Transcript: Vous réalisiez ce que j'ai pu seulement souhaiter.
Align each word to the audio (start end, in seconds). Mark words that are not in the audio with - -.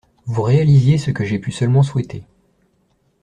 Vous 0.25 0.41
réalisiez 0.41 0.97
ce 0.97 1.11
que 1.11 1.23
j'ai 1.23 1.37
pu 1.37 1.51
seulement 1.51 1.83
souhaiter. 1.83 2.23